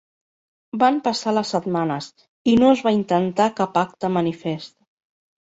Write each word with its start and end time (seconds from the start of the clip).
Van 0.83 0.95
passar 1.07 1.33
les 1.37 1.51
setmanes 1.55 2.07
i 2.53 2.57
no 2.63 2.73
es 2.77 2.83
va 2.89 2.95
intentar 2.97 3.49
cap 3.61 3.79
acte 3.85 4.13
manifest. 4.19 4.77